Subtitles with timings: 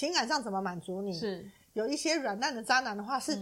[0.00, 1.12] 情感上怎么满足你？
[1.12, 3.34] 是有一些软烂的渣男的话是，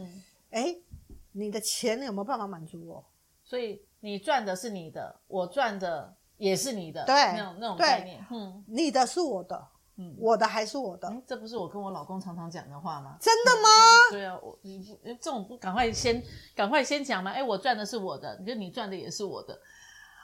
[0.50, 0.74] 哎、
[1.08, 3.04] 嗯，你的钱有没有办法满足我？
[3.44, 9.68] 所以你赚的是你的，我赚的也是你的，对，那种那种概念，嗯，你的是我的，
[9.98, 13.16] 嗯，我的还是我的，这不是我跟我老公常常讲的话吗？
[13.20, 13.68] 真的吗？
[14.10, 16.20] 嗯、对啊，我你不这种不赶快先
[16.56, 17.30] 赶快先讲嘛？
[17.30, 19.56] 哎，我赚的是我的，你说你赚的也是我的，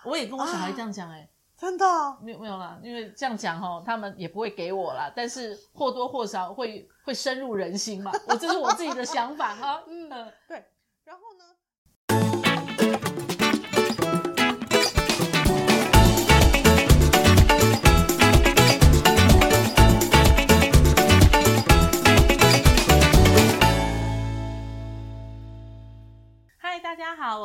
[0.04, 1.26] 我也跟我小孩这样讲，哎、啊，
[1.56, 1.84] 真的？
[2.20, 10.08] 没有没有啦，因为这样讲哈，他们也不会给我啦，但是或多或少会会深入人心嘛，我这是我自己的想法哈， 嗯，
[10.48, 10.64] 对。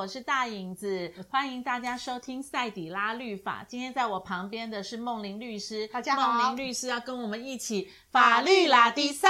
[0.09, 3.63] 是大影子，欢迎大家收听赛底拉律法。
[3.68, 9.30] 今天在我旁边的是梦玲律师，大家好，梦玲律师要跟我们一起法律拉迪赛。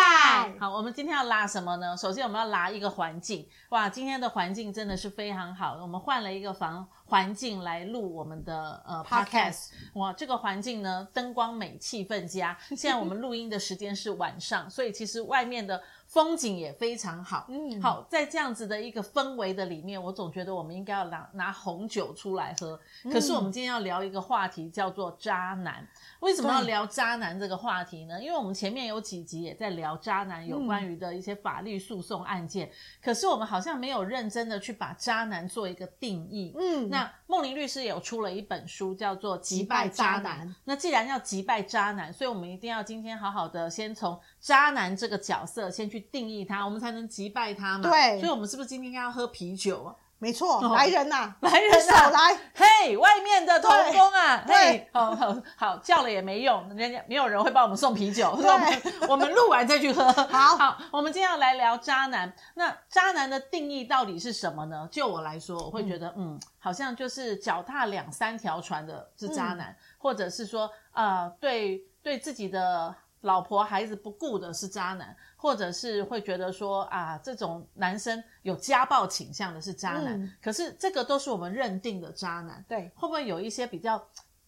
[0.57, 1.97] 好，我们今天要拉什么呢？
[1.97, 9.72] 首先我们要拉一个环境，哇，今天的环境真的是非常好，我们换了一个房环境来录我们的呃 podcast。
[9.95, 12.57] 哇，这个环境呢，灯光美，气氛佳。
[12.69, 15.83] 现在我们录音的时间是晚上，所以其实外面的。
[16.09, 22.79] 风景也非常好，嗯，好，在这样子的一个氛围的里面，我总觉得我们应该要拿拿红酒出来喝。
[23.03, 25.88] 可是我们今天要聊一个话题，叫做渣男。
[26.21, 28.19] 为什么要聊渣男这个话题呢？
[28.19, 32.71] 因为我们前面有几集也在聊渣男有关于的一些法律诉讼案件，嗯，
[33.03, 36.55] 可是我们好像没有认真的去把渣男做一个定义。
[36.57, 40.19] 嗯，那梦玲律师也有出了一本书，叫做《击败渣男》。
[40.23, 40.55] 渣男。
[40.63, 47.89] 那既然要击败渣男，所以我们一定要今天好好的先从渣男这个角色先去定义他，我们才能击败他嘛。
[47.89, 49.95] 对，所以我们是不是今天要喝啤酒啊？
[50.22, 52.38] 没错，来人呐、啊，来人呐、 啊，来！
[52.53, 60.11] 嘿，外面的同工啊，嘿，好好好，叫了也没用，人家没有人会帮我们送啤酒，对，我们 我们录完再去喝。
[60.11, 62.34] 好好，我们今天要来聊渣男。
[62.56, 64.86] 那渣男的定义到底是什么呢？
[64.91, 72.94] 就我来说，我会觉得，嗯，嗯好像就是脚踏两三条船的是渣男，嗯、或者是说，呃，对对自己的。
[73.22, 80.22] 老婆孩子不顾的是渣男，或者是会觉得说啊，这种男生有家暴倾向的是渣男。
[80.22, 84.02] 嗯、可是这个都是我们认定的渣男，对，会不会有一些比较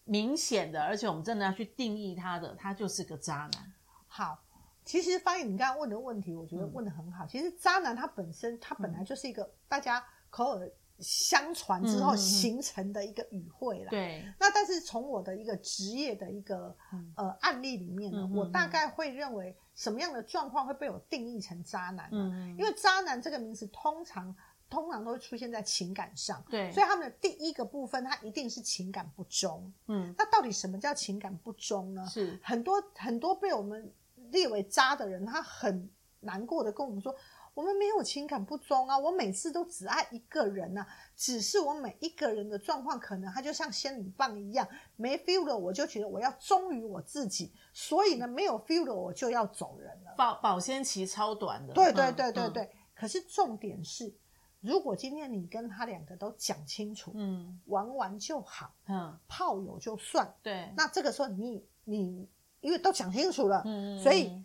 [0.04, 3.72] 明显的，而且我们真的要去定义他的，他就是个渣男？
[4.08, 4.38] 好，
[4.84, 7.24] 其实翻译你刚刚问的问题，我觉得问的很好。
[7.24, 10.70] 嗯、其实渣男他本身，他本来就是一个大家口耳。
[11.02, 13.90] 相传之后形成的一个语汇啦。
[13.90, 14.24] 对。
[14.38, 22.30] 那但是从我的一个职业的一个、嗯、呃案例里面呢，嗯、我大概会认为什么样的状况会被我定义成渣男呢？
[22.32, 22.56] 嗯。
[22.56, 24.34] 因为渣男这个名词通常
[24.70, 26.42] 通常都会出现在情感上。
[26.48, 26.70] 对。
[26.70, 29.72] 所以他们的第一个部分，他一定是情感不忠。
[29.88, 30.14] 嗯。
[30.16, 32.06] 那到底什么叫情感不忠呢？
[32.06, 33.92] 是很多很多被我们
[34.30, 35.90] 列为渣的人，他很
[36.20, 37.14] 难过的跟我们说。
[37.54, 50.14] 我们没有情感不忠啊，我每次都只爱一个人啊，只是我每一个人的状况可能他就像仙女棒一样，没 feel 了我就觉得我要忠于我自己，所以呢，没有 feel 了我就要走人了。
[50.16, 51.74] 保保鲜期超短的。
[51.74, 52.62] 对对对对对。
[52.62, 54.14] 嗯、可是重点是，
[54.60, 62.26] 如果今天你跟他两个都讲清楚，嗯，玩玩就好，嗯，炮友就算，对，那这个时候你你
[62.60, 64.42] 因为都讲清楚了，嗯，所以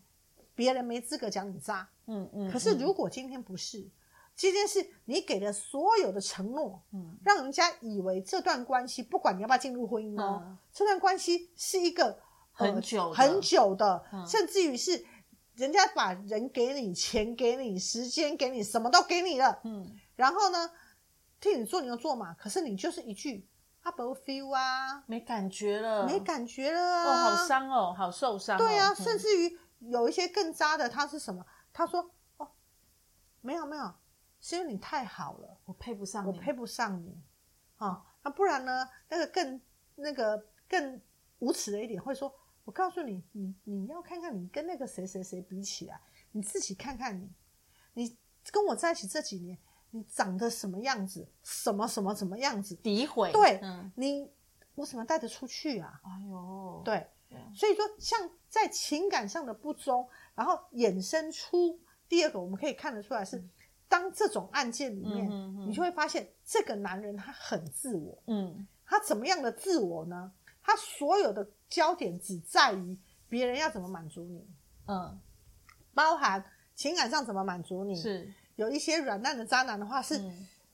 [0.57, 1.87] 别人没资格讲你渣。
[2.07, 3.91] 嗯嗯，可是如果今天不是，嗯、
[4.35, 12.05] 今天是你给了所有的承诺，嗯，让人家以为这段关系，不管你要不要进入婚姻哦，嗯、这段关系是一个、
[12.57, 15.05] 呃、很久很久的，嗯、甚至于是
[15.53, 20.71] 人家把人给你，钱给你，时间给你，什么都给你了，嗯，然后呢，
[21.39, 23.45] 替你做牛做马，可是你就是一句
[23.83, 31.45] 啊不 feel 啊，没感觉了，没感觉了啊，哦，好伤哦，好受伤、哦，对啊，嗯、甚至于有一些更渣的，他是什么？
[31.71, 32.51] 他说：“哦，
[33.41, 33.93] 没有没有，
[34.39, 37.21] 是因为你太好了，我配不上你，我配不上你，
[37.77, 38.89] 啊、哦，那不然呢？
[39.09, 39.61] 那个更
[39.95, 41.01] 那个更
[41.39, 42.33] 无耻的一点，会说，
[42.65, 46.01] 我告诉你，你你要看看你跟那个谁谁谁比起来，
[46.31, 47.29] 你自己看看你，
[47.93, 48.17] 你
[48.51, 49.57] 跟我在一起这几年，
[49.91, 54.31] 你长得什么样子，什么什么什么样子，诋毁，对，嗯、你
[54.75, 56.01] 我怎么带得出去啊？
[56.03, 57.09] 哎呦，对，对
[57.53, 63.43] 所以说，像在情感上的不忠。”然后衍生出第二个，我们可以看得出来是，
[63.87, 70.31] 当这种案件里面，嗯、你就会发现这个男人他很自我，嗯，他怎么样的自我呢？
[70.61, 72.95] 他所有的焦点只在于
[73.27, 74.47] 别人要怎么满足你，
[74.85, 75.19] 嗯，
[75.95, 76.45] 包含
[76.75, 80.15] 情感上怎么满足你，是有一些软烂的渣男的话是，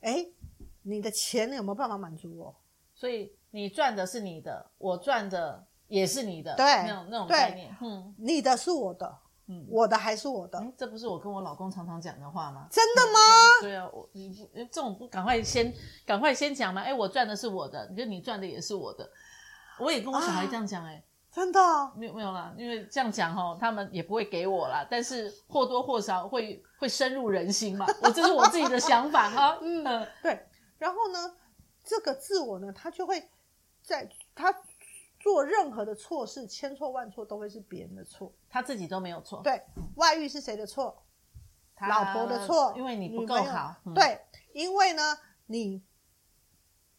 [0.01, 0.25] 哎、
[0.59, 2.53] 嗯，你的钱有没有办法满足我？
[2.93, 9.19] 所以你赚的是你的，我赚的也是你的，对，那种那种概念，嗯，你的是我的。
[9.45, 10.65] 嗯，我的还是我的。
[10.75, 12.65] 这不是我跟我老公常常讲的话吗？
[12.71, 13.19] 真的吗？
[13.61, 15.71] 对啊，我你不这种不赶快先
[16.03, 16.81] 赶快先讲嘛？
[16.81, 19.07] 哎，我赚的是我的，你觉得你赚的也是我的。
[19.77, 21.59] 我也跟我小孩这样讲，哎，真的
[21.95, 27.85] 没有没有啦，因为这样讲哈，他们也不会给我啦，但是或多或少会会深入人心嘛。
[28.01, 29.59] 我这是我自己的想法哈。
[29.61, 29.83] 嗯，
[30.23, 30.47] 对。
[30.79, 31.35] 然后呢，
[31.83, 33.29] 这个自我呢，他就会
[33.83, 34.51] 在他。
[35.23, 39.41] 做任何的错事，千错万错都会是别人的错，他自己都没有错。
[39.41, 39.63] 对，
[39.95, 41.01] 外遇是谁的错？
[41.73, 43.73] 他老婆的错，因为你不够好。
[43.85, 44.19] 嗯、对，
[44.51, 45.81] 因为呢，你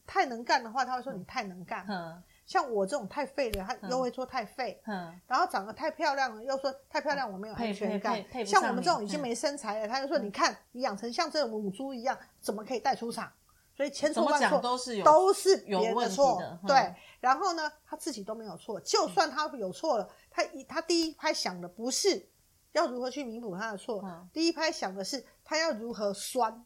[0.07, 1.85] 太能干的话，他会说你太能干。
[1.87, 4.81] 嗯，像我这种太废的，他又会说太废。
[4.87, 8.25] 嗯，然后长得太漂亮了，又说太漂亮，我没有安全感。
[8.47, 13.31] 像我们这种已经没身材了，他就说你看你养成像这种母猪一样，怎么可以带出场？
[13.77, 16.77] 所以千错万错都是有都是别人的错，的对。
[16.77, 22.29] 嗯、然后呢，他自己都没有错，就算他有错了，他一他第一拍想的不是
[22.73, 26.65] 要如何去弥补他的错，嗯、第一拍想的是他要如何酸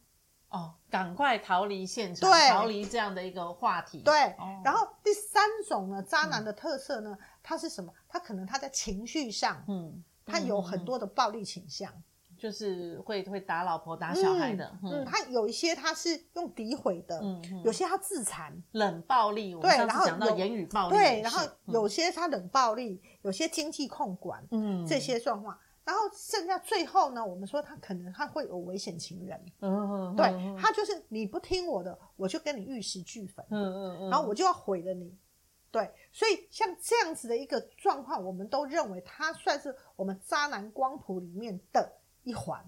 [0.51, 4.03] 哦，赶快逃离现场，逃离这样的一个话题。
[4.03, 4.25] 对。
[4.39, 7.93] 哦、然后第三种呢，渣男的特色呢，嗯、他是什么？
[8.07, 11.91] 他可能他在情绪上，嗯，他有很多的暴力倾向。
[11.91, 12.03] 嗯
[12.39, 17.63] 就是会会打老婆打小孩的，嗯，嗯，他有一些他是用诋毁的，嗯，嗯。
[17.65, 30.27] 有些他自残，冷暴力，对，然后讲到言语暴力，对，然后有些他冷暴力，嗯、有些经济控管，嗯，这些状况，然后剩下最后呢，我们说他可能他会有危险情人，嗯，对，
[30.57, 35.13] 他就是你不听我的，我就跟你玉石俱焚，嗯嗯嗯，然后我就要毁了你，
[35.73, 41.98] 对，所以像这样子的一个状况，我们都认为他算是我们渣男光谱里面的。
[42.29, 42.63] 一环，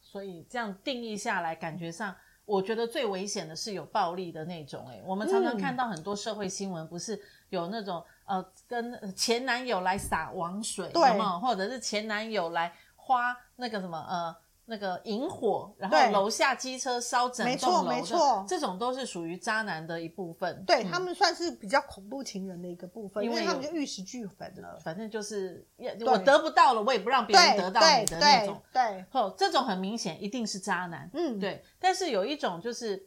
[0.00, 4.86] 所以这样定义下来，感觉上，我觉得最危险的是有暴力的那种。
[4.88, 7.20] 哎，我们常常看到很多社会新闻，不是
[7.50, 11.38] 有那种呃，跟前男友来撒网水，对吗？
[11.38, 14.43] 或者是前男友来花那个什么呃。
[14.66, 20.64] 那个引火，然后楼下机车烧整栋楼，没错，没错，这种都是属于渣男的一部分。
[20.64, 24.78] 对，他们算是比较恐怖情人的一个部分，因为他们就玉石俱焚了。
[24.82, 25.66] 反正就是，
[26.06, 28.62] 我得不到了，我也不让别人得到你的那种。
[28.72, 31.10] 对，哦，这种很明显一定是渣男。
[31.12, 31.62] 嗯，对。
[31.78, 33.06] 但是有一种就是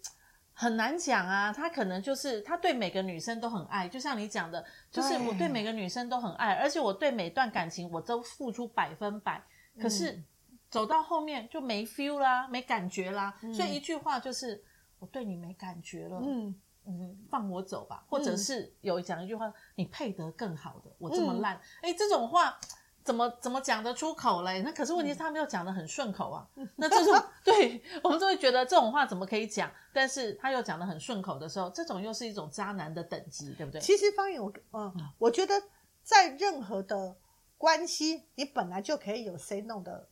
[0.53, 9.43] 很难讲啊，他可能就是他对每个女生都很爱，就像你讲的，就是我对每个女生都很爱，而且我对每段感情我都付出百分百，
[9.81, 10.23] 可是。
[10.69, 14.63] 走到后面就没 feel 啦，没感觉啦，嗯、所以一句话就是
[14.99, 16.55] 我对你没感觉了，嗯。
[16.89, 22.57] 嗯，放我走吧，或者是有讲一句话，你配得更好的，我这么烂，哎、嗯，这种话
[23.03, 24.61] 怎么怎么讲得出口嘞？
[24.61, 29.69] 那可是问题是他没有讲得很顺口啊，嗯、 那这种对我们就会觉得这种话怎么可以讲？
[29.91, 33.81] 但是他又讲得很顺口的时候，这种又是一种渣男的等级，对不对？
[33.81, 35.61] 其实方宇，我嗯，我觉得
[36.03, 37.17] 在任何的
[37.57, 40.07] 关系，你本来就可以有 say no 的。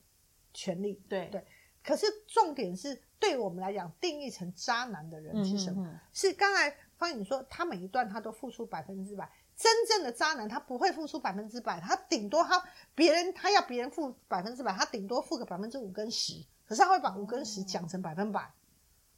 [0.55, 1.45] 权利对对，
[1.83, 5.87] 可是重点是对我们来讲，定义成渣男的人是什么？
[6.11, 9.29] 是刚才方颖说，他每一段他都付出百分之百。
[9.57, 12.61] 真正的渣男，他不会付出百分之百，他顶多他
[12.93, 18.51] 别人他要别人付百分之百，他顶多付个百分之五跟十，可是他会把五跟十讲成百分百。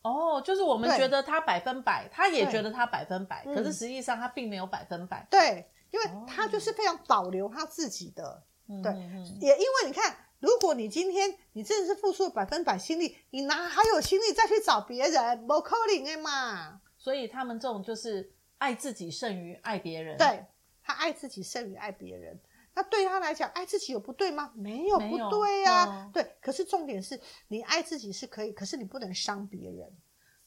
[0.03, 5.25] 哦，就是我们觉得他百分百，他也觉得他百分百，可是实际上他并没有百分百。
[5.29, 8.43] 对，因为他就是非常保留他自己的。
[8.67, 8.93] 哦、对，
[9.39, 10.15] 也因为你看。
[10.39, 15.47] 如果你今天你真的是付出了百分百心力，你哪还有心力再去找别人？
[15.47, 16.81] 不可能的嘛。
[16.97, 20.17] 所以他们这种就是爱自己胜于爱别人。
[20.17, 20.45] 对，
[20.83, 22.39] 他爱自己胜于爱别人。
[22.75, 24.51] 那对他来讲，爱自己有不对吗？
[24.55, 26.05] 没有不对呀、啊。
[26.05, 29.91] 哦、对，可是重点是你爱自己是可以，可是你不能伤别人。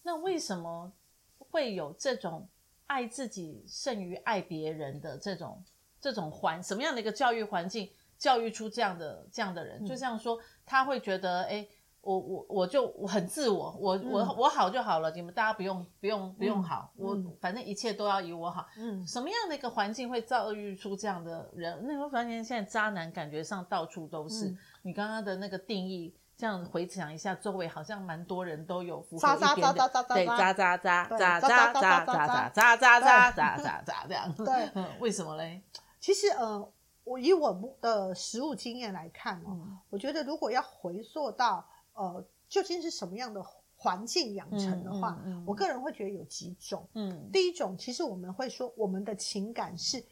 [0.03, 0.93] 那为什么
[1.39, 2.49] 会有这种
[2.87, 5.65] 爱自己胜于爱别人的这种
[6.01, 6.63] 这种环？
[6.63, 7.91] 什么样的一个教育环境？
[8.21, 11.67] 教育出这样的这样的人，就像说他会觉得，哎，
[12.03, 18.67] 我我我就我很自我，我我我好就好了，你们大家不用不用不用好，我反正一切都要以我好。
[18.77, 21.83] 嗯，什么样的一个环境会教育出这样的人？
[21.87, 24.55] 那我发现现在渣男感觉上到处都是。
[24.83, 34.31] 你刚刚的那个定义，这样回想一下，周围好像蛮多人都有符合一点的，对，渣渣渣渣渣渣渣渣渣渣渣渣渣渣这样。
[34.35, 35.63] 对，嗯，为什么嘞？
[35.99, 36.71] 其实，呃。
[37.11, 46.87] 我以我的实务经验来看哦，嗯、我觉得如果要回溯到呃，究竟是什么样的环境养成的话，嗯嗯嗯、我个人会觉得有几种。
[46.95, 50.05] 嗯，第一种其实我们会说，我们的情感是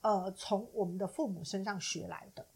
[0.00, 2.46] 呃从我们的父母身上学来的，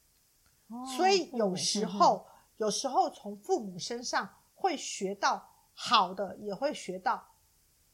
[0.68, 7.22] 哦、所以有时候、嗯、有时候从父母身上会学到好的，也会学到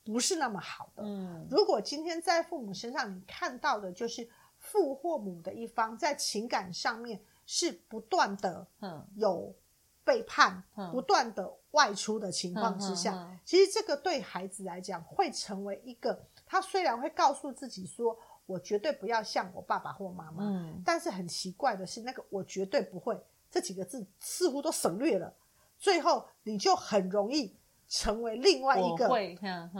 [0.04, 1.02] 不是那么好的。
[1.02, 4.30] 嗯，如果今天在父母身上你看到的就是。
[4.72, 8.66] 父或母的一方在情感上面是不断的
[9.14, 9.54] 有
[10.02, 20.42] 背叛、不断的外出的情况之下，其实这个对孩子来讲会成为一个，他虽然会告诉自己说，我绝对不要像我爸爸或妈妈，
[20.84, 23.16] 但是很奇怪的是，那个我绝对不会
[23.50, 25.32] 这几个字似乎都省略了，
[25.78, 27.54] 最后你就很容易。
[27.88, 29.06] 成为另外一个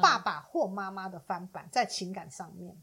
[0.02, 2.76] 爸爸或妈妈的翻版，在情感上面，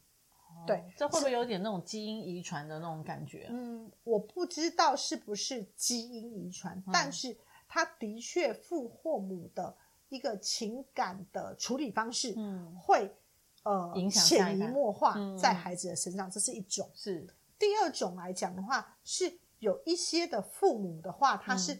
[0.65, 3.47] 对，这会不会有点那种基因遗传的那种感觉？
[3.49, 7.37] 嗯，我不知道是不是基因遗传，但是
[7.67, 9.75] 他的确父或母的
[10.09, 13.15] 一个情感的处理方式，嗯，会
[13.63, 16.89] 呃影响潜移默化在孩子的身上，这是一种。
[16.93, 17.27] 是。
[17.57, 21.79] 第二种来讲的话，是有一些的父母的话，他是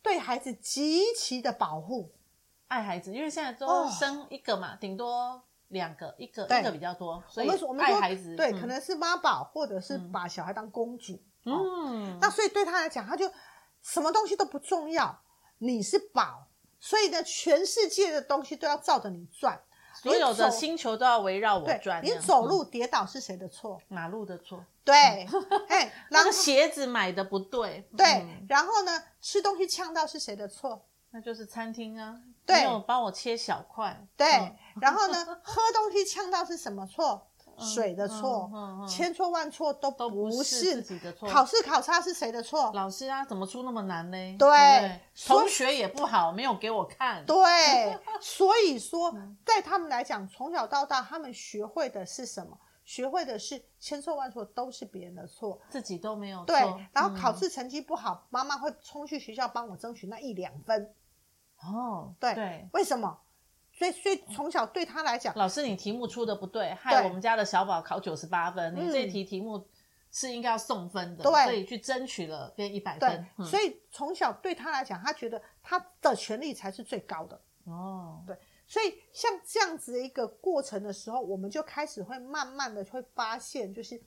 [0.00, 2.12] 对孩子极其的保护。
[2.68, 13.30] 爱孩子，因为现在都生一个嘛，顶、哦、多两个，一个一个比较多，所以我们爱孩子，对，嗯、可能是妈宝，或者是把小孩当公主，嗯，哦、那所以对他来讲，他就
[13.82, 15.20] 什么东西都不重要，
[15.58, 16.46] 你是宝，
[16.80, 19.60] 所以呢，全世界的东西都要照着你转，
[19.94, 22.02] 所有的星球都要围绕我转。
[22.04, 23.80] 你走路跌倒是谁的错？
[23.88, 24.64] 马路的错。
[24.84, 24.94] 对，
[25.68, 30.86] 哎， 那个鞋子买的不对，对，嗯、然后呢，吃东西呛到是谁的错？
[31.10, 34.04] 那就是餐厅啊，对，没有帮我切小块。
[34.16, 34.26] 对，
[34.80, 37.22] 然后呢， 喝东西呛到是什么错？
[37.58, 38.48] 水的错，
[38.88, 41.28] 千错万错都不是自己的错。
[41.28, 42.70] 考试考差是谁的错？
[42.72, 44.36] 老师啊，怎么出那么难呢？
[44.38, 47.26] 对，同学也不好，没有给我看。
[47.26, 49.12] 对，所以说，
[49.44, 52.56] 在他们来讲，从小到大，他们学会的是什么？
[52.84, 56.46] 学会的是千错万错都是别人的错，自己都没有错。
[56.46, 60.94] 对，然后考试成绩不好，妈妈会冲去学校帮我争取那一两分。
[61.60, 63.20] 哦，对对，为什么？
[63.72, 69.68] 所以所以从小对他来讲，老师你题目出的不对，害我们家的小宝考九十八分，你这题题目
[70.10, 73.26] 是应该要送分的，所以去争取了变一百分。
[73.44, 77.40] 所以从小对他来讲，他觉得他的权利才是最高的。
[77.66, 78.36] 哦，对，
[78.66, 84.02] 所以像这样子的一个过程的时候，我们就开始会慢慢的会发现，就是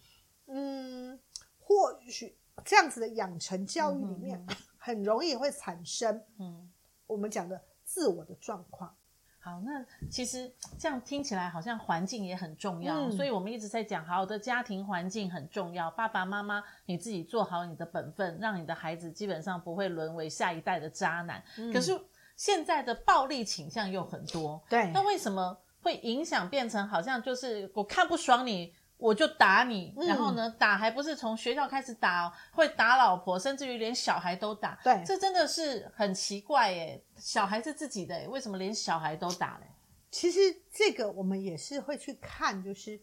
[0.48, 1.18] 嗯，
[1.60, 4.46] 或许这样子的养成教育里面，
[4.78, 6.70] 很容易会产生嗯。
[7.12, 8.96] 我们讲的自我的状况，
[9.40, 10.50] 好，那其实
[10.80, 15.92] 这样听起来好像环境也很重要，嗯、所以我们一直在讲，好的家庭环境很重要。
[15.92, 21.44] 爸爸妈妈，你自己做好你的本分，让你的孩子基本上不会沦为下一代的渣男。
[21.58, 22.00] 嗯、可是
[22.36, 28.74] 现在的暴力倾向又很多，对，那为什么会影响变成好像就是我看不爽你？
[29.02, 34.80] 我就打你，然后呢，打还不是从学校开始打哦，会打老婆，甚至于连小孩都打。
[34.84, 37.04] 对，这真的是很奇怪耶。
[37.18, 39.66] 小孩是自己的，为什么连小孩都打嘞？
[40.12, 40.40] 其实
[40.72, 43.02] 这个我们也是会去看，就是，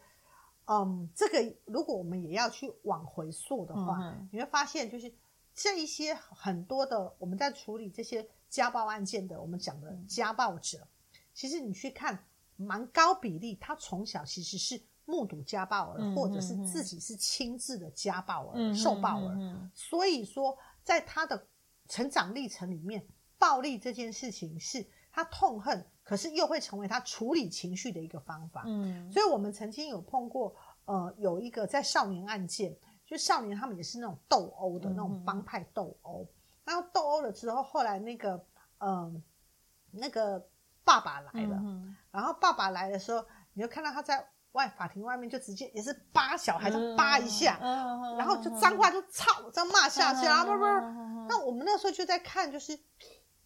[0.66, 5.12] 嗯，这个如果我们也要去往回溯的话，嗯，你会发现，就是
[5.52, 12.24] 这一些很多的我们在处理这些家暴案件的，我们讲的家暴者，嗯、其实你去看，
[12.54, 14.80] 蛮高比例，他从小其实是。
[15.08, 21.46] 目睹家暴儿，或者是自己是亲自的家暴儿、受暴儿，所以说在他的
[21.88, 23.02] 成长历程里面，
[23.38, 28.64] 暴力这件事情是他痛恨，可是又会成为他处理情绪的一个方法。
[28.66, 36.28] 嗯，所以我们曾经有碰过，呃，有一个在少年案件，就少年他们也是那种斗殴的那种帮派斗殴，
[36.66, 38.44] 然后斗殴了之后，后来那个，
[38.76, 39.22] 嗯、呃，
[39.92, 40.46] 那个
[40.84, 43.24] 爸爸来了，嗯、然后爸爸来的时候，
[43.54, 44.28] 你就看到他在。
[44.58, 50.64] 外法庭外面就直接也是扒小孩，就扒一下，嗯、然后就脏话就操这样骂下去，然后不不，
[51.28, 52.76] 那我们那时候就在看，就是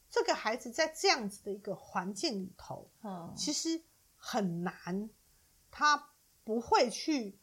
[0.09, 3.83] 这个孩子在这样子的一个环境里头，嗯、其实
[4.17, 5.11] 很难，
[5.71, 6.09] 他
[6.45, 7.39] 不会去，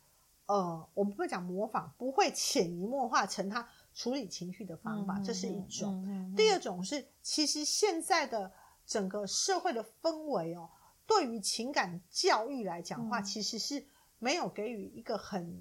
[0.47, 6.35] 呃，我们不会讲模仿，不会潜移默化成他处理情绪的方法，嗯、这是一种。
[6.35, 8.51] 第二种是，其实现在的
[8.87, 10.67] 整个社会的氛围哦。
[11.09, 13.83] 对于情感教育来讲的话，嗯、其实是
[14.19, 15.59] 没有给予一个很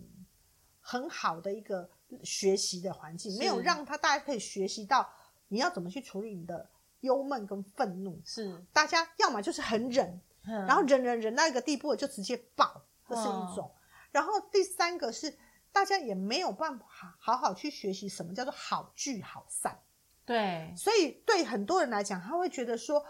[0.79, 1.89] 很好的一个
[2.23, 5.11] 学习的环境，是没有让他大家可以学习到
[5.49, 6.69] 你要怎么去处理你的
[7.01, 8.21] 忧闷跟愤怒。
[8.27, 13.73] 是，大家要么就是很忍，嗯、然后忍忍忍到一个地步就直接爆，这是一种。
[13.75, 13.81] 嗯、
[14.13, 15.35] 然后第三个是
[15.73, 16.85] 大家也没有办法
[17.19, 19.81] 好好去学习什么叫做好聚好散。
[20.27, 23.03] 对，所以对很多人来讲，他会觉得说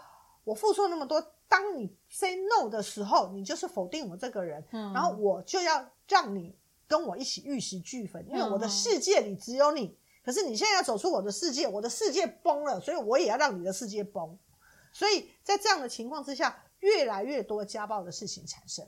[0.45, 1.33] 我付出了那么多。
[1.49, 6.55] 当你 say no 的时候，你就是否定我这个人，嗯、然后我就要让你
[6.87, 9.85] 跟我一起玉石俱焚，因为我的世界里只有你。
[9.85, 14.37] 嗯、可是你现在要走出我的世界，我的世界崩了，所以我也要让你的世界崩。
[14.93, 18.85] 所以在这样的情况之下，越来越多家暴的事情产生。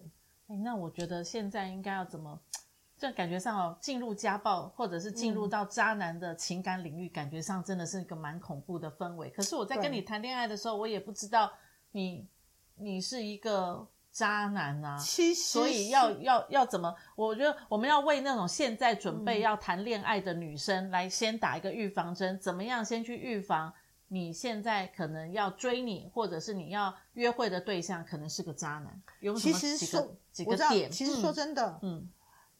[0.47, 2.39] 哎，那我觉得现在应该要怎么
[2.97, 9.29] 这感觉上哦，进入家暴或者是进入到渣男的情感领域，嗯、感觉上真的是一个蛮恐怖的氛围。
[9.31, 11.51] 可是我在跟你谈恋爱的时候，我也不知道
[11.91, 12.27] 你
[12.75, 14.97] 你是一个渣男啊。
[14.97, 16.95] 其实，所以要要要怎么？
[17.15, 23.73] 我觉得我们要为那种现在准备要谈恋爱的女生来先打一个预防针，怎么样先去预防
[24.07, 29.01] 你现在可能要追你或者是你要约会的对象可能是个渣男？
[29.19, 30.91] 有什么几个几个点？
[30.91, 31.97] 其实说真的，嗯。
[31.97, 32.09] 嗯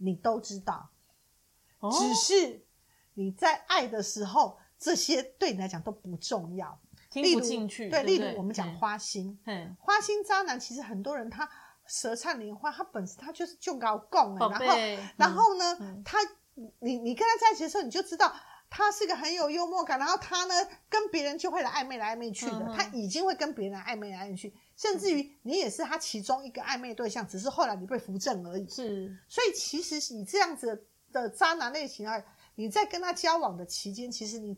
[0.04, 0.90] 你都知道，
[1.78, 2.66] 哦、只是
[3.14, 6.76] 你在爱的时候，这些对你来讲都不重要，
[7.12, 7.90] 听不进去。
[7.90, 11.48] 对，例如我们讲花心，嗯，花心渣男，其实很多人他
[11.86, 16.18] 舌灿莲花，他本身他就是就搞共哎，然后、嗯、然后呢，嗯、他
[16.80, 18.34] 你你跟他在一起的时候，你就知道。
[18.74, 20.56] 他是个很有幽默感，然后他呢
[20.88, 28.66] 跟别人就会来暧昧来暧昧去的，嗯、他已经会跟别人来暧昧来暧昧去，甚至于你也是他其中一个暧昧对象，只是后来你被扶正而已。
[28.70, 32.24] 是，所以其实你这样子的渣男类型啊，
[32.56, 34.58] 你在跟他交往的期间，其实你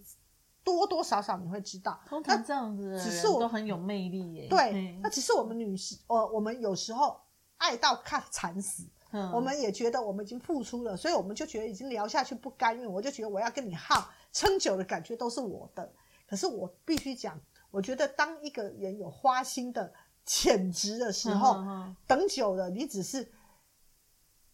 [0.64, 4.48] 多多少少你会知道，通常这样子的人都很有魅力耶。
[4.50, 7.20] 对，那只是我们女性，呃，我们有时候
[7.58, 8.88] 爱到看惨死。
[9.16, 15.94] 嗯、我们也觉得我们已经付出了，所以我们就觉得已经聊下去不甘愿，我就觉得我要跟你耗，撑久的感觉都是我的。
[16.28, 17.40] 可是我必须讲，
[17.70, 19.94] 我觉得当一个人有花心的
[20.26, 21.64] 潜质的时候，
[22.08, 23.32] 等久了，你只是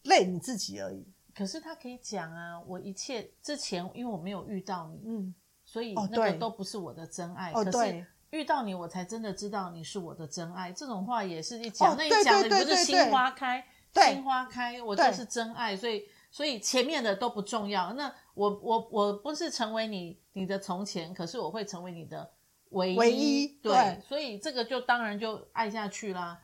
[0.03, 1.07] 累你自己而已。
[1.33, 5.33] 可是他可以讲啊，我一切之前因为我没有遇到你，嗯，
[5.71, 7.51] 所以那个都不是我的真爱。
[7.51, 10.71] 哦、可是遇到你，我才真的知道你是我的真爱。
[10.71, 13.63] 这种话也是一讲，哦、那一讲的不是心花开。
[13.93, 17.93] 心花开，我就是真爱，所以所以前面的都不重要。
[17.93, 22.31] 那我我我不是成为你你的从前，可是我会成为你的
[22.69, 22.97] 唯一。
[22.97, 26.39] 唯一对，对，所以这个就当然就爱下去啦。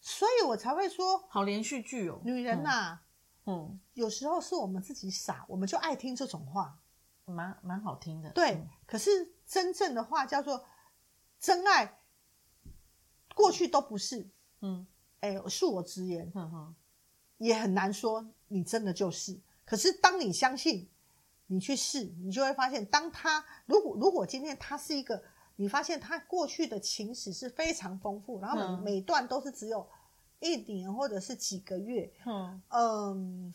[0.00, 2.20] 所以我才会说，好连续剧哦。
[2.24, 3.02] 女人呐、啊，
[3.46, 6.79] 嗯，有时候是我们自己傻，我们就爱听这种话，
[7.30, 8.30] 蛮蛮好听的。
[8.30, 10.64] 对，嗯、可是真正的话叫做
[11.38, 11.98] 真爱，
[13.34, 14.28] 过去都不是。
[14.60, 14.86] 嗯，
[15.20, 16.74] 哎，恕我直言，哼哼。
[17.38, 19.40] 也很难说，你真的就是。
[19.64, 20.86] 可是当你相信，
[21.46, 25.22] 你去试，你就会发现，当他如果如果今天他是一个，
[25.56, 29.88] 你发现他过去的情史是非常丰富，然后每、嗯、每段都是只有
[30.40, 33.54] 一年或者是几个月，嗯嗯，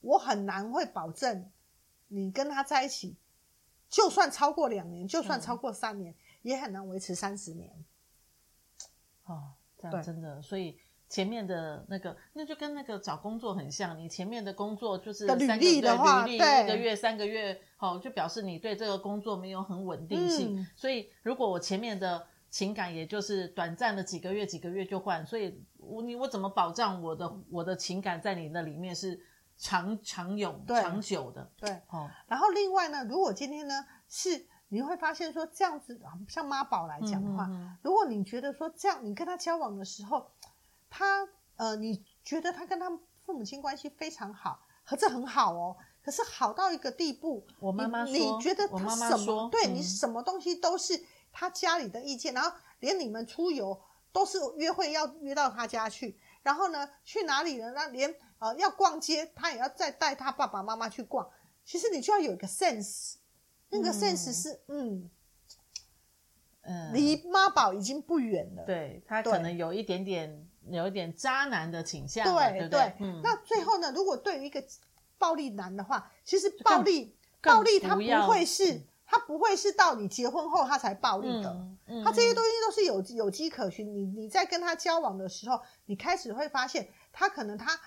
[0.00, 1.48] 我很难会保证
[2.08, 3.16] 你跟他在一起，
[3.88, 7.72] 就算超过两年，就算超过三年，嗯、也很难维持三十年。
[9.24, 10.78] 哦，这样真的，所以。
[11.06, 13.96] 前面的那个，那就跟那个找工作很像。
[13.96, 20.58] 你前面的工作就是三个月，履历的话，对，一个月、三个月，好，就表示你对这个工作没有很稳定性。
[20.58, 29.20] 嗯、所以，如果我前面的情感也就是短暂的几个月、几个月就换，所以我你我怎么保障我的我的情感在你那里面是
[29.56, 31.50] 长长永长久的？
[31.56, 32.10] 对，好。
[32.26, 37.48] 然后另外呢，如果今天呢是你会发现说这样子，像妈宝来讲的话，
[37.82, 40.30] 如果你觉得说这样，你跟他交往的时候。
[40.96, 42.88] 他呃，你觉得他跟他
[43.18, 45.76] 父母亲关系非常好，和这很好哦。
[46.00, 49.34] 可是好到一个地步，我妈妈说，你觉得他什么？
[49.36, 53.76] 妈妈对、嗯、你什么东西都是他家里的意见，然后连你们出游
[54.12, 57.72] 都是约会要约到他家去，然后呢，去哪里呢？
[57.72, 61.28] 那连呃要逛街，他也要再带他爸爸妈妈去逛。
[61.64, 63.14] 其实你就要有一个 sense，
[63.70, 65.10] 那个 sense 是嗯。
[66.94, 68.64] 离妈宝已经不远了。
[68.64, 72.24] 对，他可能有一点点，有一点渣男的倾向。
[72.24, 72.92] 对对，对对。
[73.00, 73.20] 嗯。
[73.22, 73.92] 那最后呢？
[73.94, 74.64] 如果对于一个
[75.18, 81.54] 暴力男的话，其实暴力，暴力他不会是，他不会是到你结婚后他才暴力的。
[82.02, 83.94] 他这些东西都是有有迹可循。
[83.94, 87.78] 你你在跟他交往的时候，你开始会发现，他可能他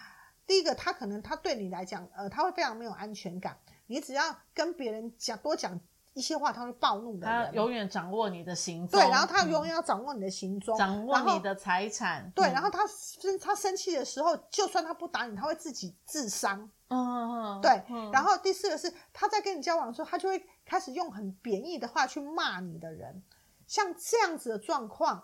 [0.47, 3.55] 第一个，他可能他对你来讲，呃，他会非常没有安全感。
[3.85, 5.79] 你只要跟别人讲多讲。
[6.13, 23.21] 一些话他会暴怒的，他永远掌握你的行踪，对，然后他永远要掌握你的行踪，掌握你的财产，对，然后他生他生气的时候，就算他不打你，他会自己自伤，嗯，对，然后第四个是他在跟你交往的时候，他就会开始用很贬义的话去骂你的人，
[23.67, 25.23] 像这样子的状况，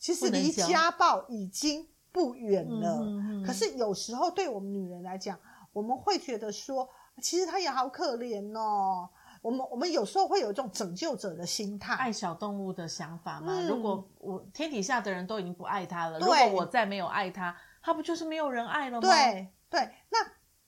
[0.00, 5.36] 其实离家暴已经不远了，可是有时候对我们女人来讲，
[5.72, 6.88] 我们会觉得说，
[7.20, 9.10] 其实他也好可怜哦。
[9.42, 13.52] 我们我们有时候会有一种拯救者的心态，爱小动物的想法嘛。
[13.52, 19.08] 嗯、如果我天底下的人都已经不爱他了，如果我再没有爱他，他不就是没有人爱了吗？
[19.08, 19.90] 对对。
[20.08, 20.18] 那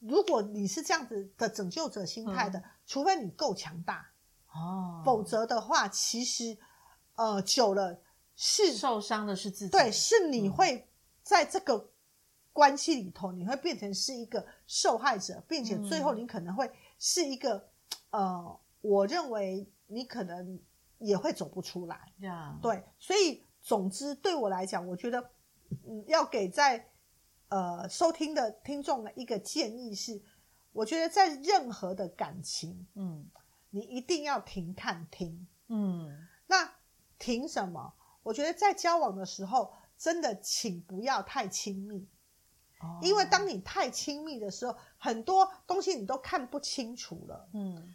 [0.00, 4.04] 如果你是这样子的拯救者心态的，嗯、除非你够强大
[4.52, 6.58] 哦，否则的话，其实
[7.14, 7.96] 呃久了
[8.34, 9.70] 是受伤的是自己。
[9.70, 10.86] 对，是你会
[11.26, 11.90] 在这个
[12.52, 17.68] 关系里头，你会变成是一个受害者，并且最后你可能会是一个，
[18.10, 20.56] 嗯、呃，我认为你可能
[20.98, 22.12] 也会走不出来。
[22.62, 25.30] 对，所以总之对我来讲，我觉得，
[25.84, 26.86] 嗯，要给在
[27.48, 30.22] 呃收听的听众的一个建议是，
[30.70, 33.26] 我觉得在任何的感情，嗯，
[33.70, 36.72] 你一定要停看听，嗯，那
[37.18, 37.94] 停什么？
[38.22, 42.06] 我觉得在交往的时候，真的请不要太亲密。
[43.00, 47.48] 因为当你太亲密的时候，很多东西你都看不清楚了。
[47.54, 47.94] 嗯，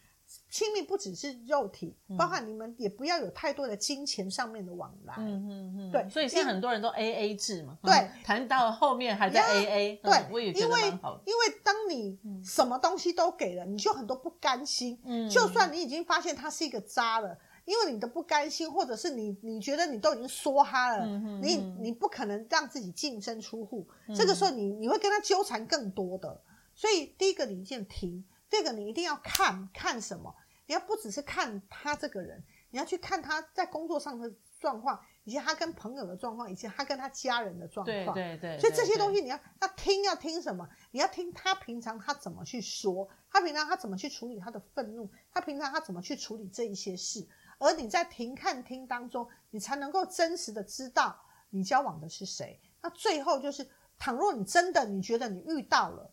[0.49, 5.13] 亲密不只是肉体，包括你们也不要有太多的金钱上面的往来。
[5.19, 6.09] 嗯嗯嗯，对。
[6.09, 7.77] 所以现在很多人都 A A 制嘛。
[7.83, 9.95] 对，谈到后面还在 A A。
[9.97, 11.23] 对，我也觉得蛮好的。
[11.27, 14.99] 因为当你什么东西都给了，你就很多不甘心。
[15.05, 17.37] 嗯，就算你已经发现他是一个渣了。
[17.65, 26.41] 因为你的不甘心，或者是你你觉得你都已经说他了，嗯、哼你你不可能让自己净身出户，嗯、这个时候你你会跟他纠缠更多的。
[26.73, 30.33] 所以第一个你一定停，第二个你一定要看看什么，
[30.65, 38.15] 你要不只是看他这个人，你要去看他在工作上的状况，以及他跟朋友的状况，以及他跟他家人的状况。
[38.15, 38.59] 对对对。
[38.59, 40.67] 所以这些东西你要要听要听什么？
[40.91, 47.27] 你要听他平常他怎么去说，他平常他怎么去处理他的愤怒，他平常他怎么去处理这一些事。
[47.61, 51.15] 而你在停看听当中，你才能够真实的知道
[51.51, 52.59] 你交往的是谁。
[52.81, 53.69] 那最后就是，
[53.99, 56.11] 倘若你真的你觉得你遇到了，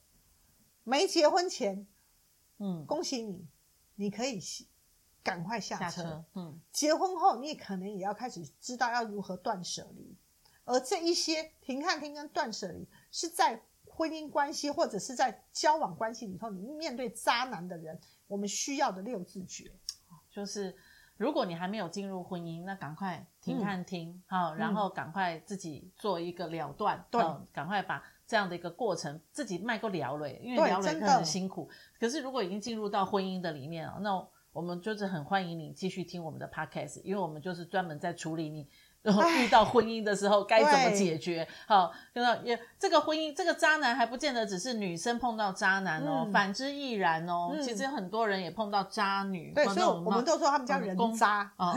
[0.85, 1.87] 没结婚前，
[2.59, 3.49] 嗯，恭喜你，
[3.95, 4.39] 你可以
[5.23, 5.85] 赶快下车。
[5.85, 10.15] 下车，嗯，结婚后你也可能也要开始知道要如何断舍离。
[10.67, 19.73] 而这一些停看听跟断舍离，是在婚姻关系或者是在交往关系里头，你面对渣男的人，我们需要的六字诀，
[20.31, 20.77] 就是。
[21.19, 31.69] 如果你还没有进入婚姻，那赶快停看听，好、嗯，然后赶快自己做一个了断，对、嗯，赶快把这样的一个过程自己迈过了了，因为了了可能很辛苦。
[32.01, 38.67] 可是如果已经进入到婚姻的里面，那我们就是很欢迎你继续听我们的 podcast，因为我们就是专门在处理你。
[39.03, 41.47] 然后遇到婚姻的时候该怎么解决？
[41.67, 47.51] 好，就说也这个婚姻，这个渣男还不见得只是女生碰到渣男哦，嗯、反之亦然哦。
[47.53, 49.53] 嗯、其实很多人也碰到渣女。
[49.55, 51.77] 对，所以我们都说他们叫人渣 啊，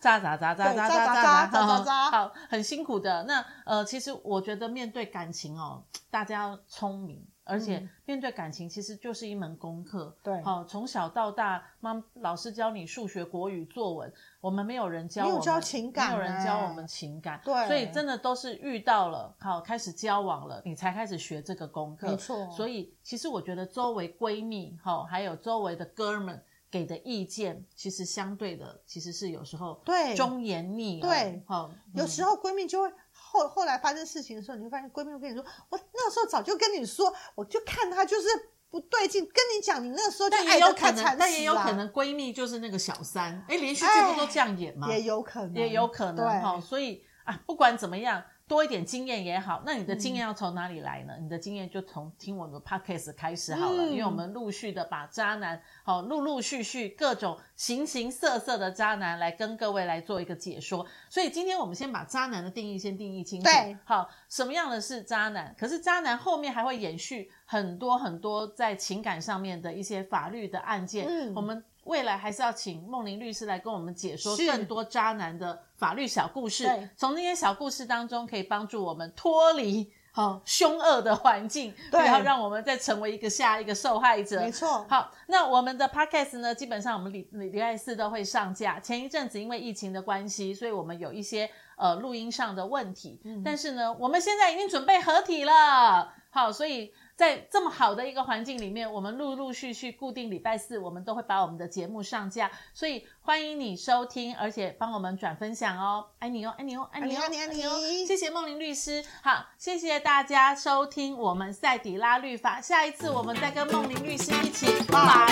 [0.00, 1.16] 渣渣渣渣渣渣
[1.46, 3.22] 渣渣渣，好，很辛苦的。
[3.24, 7.24] 那呃，其实我觉得面对感情哦，大家要聪明。
[7.44, 10.16] 而且面对感情，其实就是一门功课。
[10.22, 17.40] 对，好，从小到大，妈老师教你数学、国语、作文，我们没有人教我们，没有教情感，没有人教我们情感。
[17.44, 22.10] 对，所以真的都是遇到了，好，开始交往了，你才开始学这个功课。
[22.10, 22.48] 没错。
[22.50, 31.10] 所以其实我觉得周围闺蜜，好，还有周围的哥们给的意见，其实相对的，其实是有时候对忠言逆耳。
[31.10, 32.90] 对，好，有时候闺蜜就会。
[33.34, 38.28] 后后来发生事情的时候，你会发现闺蜜会跟你说：“我那时候早就跟你说，我就看他就是
[38.70, 44.88] 不对劲，跟你讲，你那时候就爱得太惨了。”但也有可能闺蜜就是那个小三，哎，连续剧不都这样演吗？
[44.88, 46.60] 也有可能，也有可能哈、哦。
[46.60, 48.22] 所以啊，不管怎么样。
[48.46, 51.14] 多一点经验也好，那你的经验要从哪里来呢？
[51.16, 60.86] 嗯、你的经验就从听我们的 podcast 开始好了，嗯、因为我们陆续的把渣男，好，陆陆续续各种形形色色的渣男来跟各位来做一个解说。
[61.08, 63.48] 所以今天我们先把渣男的定义先定义清楚。
[63.84, 65.54] 好，什么样的是渣男？
[65.58, 71.06] 可是渣男后面还会延续很多很多在情感上面的一些法律的案件。
[71.08, 71.64] 嗯，我们。
[71.84, 76.66] 未来还是要请梦玲律师来跟我们解说更多渣男的法律小故事，
[76.96, 84.40] 从那些小故事当中可以帮助我们脱离好凶恶的环境，对，不要让我们再成为一个下一个受害者。
[84.40, 84.86] 没错。
[84.88, 88.80] 好，那我们的 podcast 呢，基本上我们礼礼拜四都会上架。
[88.80, 96.14] 前一阵子因为疫情的关系，所以我们有一些呃录音上的问题，嗯、但是呢，我们现在已经准备合体了。
[96.30, 96.94] 好，所以。
[97.16, 107.70] 在这么好的一个环境里面，我们陆陆续续固定礼拜四，我们都会把我们的节目上架，所以欢迎你收听，而且帮我们转分享哦，爱你哦，爱你哦，爱你哦，爱你爱你哦，
[108.06, 115.28] 谢谢梦玲律师，好，谢谢大家收听我们赛底拉律法，下一次我们再跟梦玲律师一起法